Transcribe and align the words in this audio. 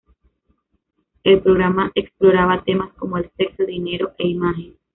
El 1.23 1.41
programa 1.43 1.91
exploraba 1.93 2.63
temas 2.63 2.91
como 2.95 3.19
el 3.19 3.29
sexo, 3.37 3.67
dinero 3.67 4.13
e 4.17 4.29
imagen. 4.29 4.75